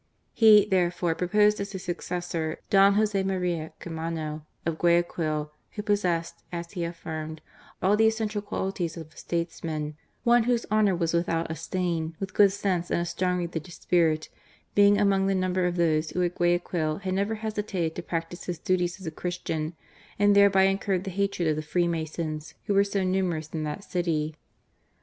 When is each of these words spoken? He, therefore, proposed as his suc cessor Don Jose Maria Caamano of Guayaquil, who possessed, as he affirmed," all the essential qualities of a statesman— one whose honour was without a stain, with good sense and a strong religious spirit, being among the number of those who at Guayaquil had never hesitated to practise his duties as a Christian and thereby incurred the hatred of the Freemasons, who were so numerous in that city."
He, 0.33 0.65
therefore, 0.65 1.13
proposed 1.13 1.59
as 1.61 1.73
his 1.73 1.83
suc 1.83 1.97
cessor 1.97 2.57
Don 2.71 2.95
Jose 2.95 3.21
Maria 3.21 3.71
Caamano 3.79 4.43
of 4.65 4.79
Guayaquil, 4.79 5.51
who 5.73 5.83
possessed, 5.83 6.41
as 6.51 6.71
he 6.71 6.83
affirmed," 6.83 7.39
all 7.83 7.95
the 7.95 8.07
essential 8.07 8.41
qualities 8.41 8.97
of 8.97 9.13
a 9.13 9.15
statesman— 9.15 9.95
one 10.23 10.45
whose 10.45 10.65
honour 10.71 10.95
was 10.95 11.13
without 11.13 11.51
a 11.51 11.55
stain, 11.55 12.15
with 12.19 12.33
good 12.33 12.51
sense 12.51 12.89
and 12.89 12.99
a 13.01 13.05
strong 13.05 13.37
religious 13.37 13.75
spirit, 13.75 14.29
being 14.73 14.97
among 14.99 15.27
the 15.27 15.35
number 15.35 15.67
of 15.67 15.75
those 15.75 16.09
who 16.09 16.23
at 16.23 16.33
Guayaquil 16.33 16.97
had 17.01 17.13
never 17.13 17.35
hesitated 17.35 17.93
to 17.93 18.01
practise 18.01 18.45
his 18.45 18.57
duties 18.57 18.99
as 18.99 19.05
a 19.05 19.11
Christian 19.11 19.75
and 20.17 20.35
thereby 20.35 20.63
incurred 20.63 21.03
the 21.03 21.11
hatred 21.11 21.47
of 21.47 21.55
the 21.55 21.61
Freemasons, 21.61 22.55
who 22.63 22.73
were 22.73 22.83
so 22.83 23.03
numerous 23.03 23.49
in 23.49 23.61
that 23.65 23.83
city." 23.83 24.35